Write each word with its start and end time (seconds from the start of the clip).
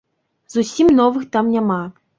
Зусім 0.53 0.87
новых 1.03 1.31
там 1.37 1.55
няма. 1.59 1.83